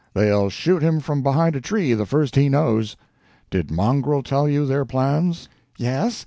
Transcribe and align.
They'll 0.15 0.49
shoot 0.49 0.81
him 0.81 0.99
from 0.99 1.21
behind 1.21 1.55
a 1.55 1.61
tree 1.61 1.93
the 1.93 2.07
first 2.07 2.35
he 2.35 2.49
knows. 2.49 2.97
Did 3.51 3.69
Mongrel 3.69 4.23
tell 4.23 4.49
you 4.49 4.65
their 4.65 4.83
plans?" 4.83 5.47
"Yes. 5.77 6.17